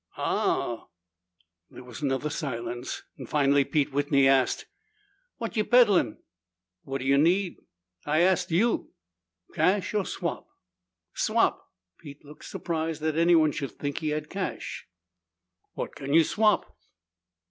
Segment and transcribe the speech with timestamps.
[0.17, 0.87] "Aoh."
[1.69, 3.03] There was another silence.
[3.27, 4.65] Finally Pete Whitney asked,
[5.37, 6.17] "What ye peddlin?"
[6.81, 7.57] "What do you need?"
[8.03, 8.93] "I ast you."
[9.53, 10.47] "Cash or swap?"
[11.13, 11.63] "Swap."
[11.99, 14.87] Pete looked surprised that anyone should think he had cash.
[15.73, 16.75] "What can you swap?"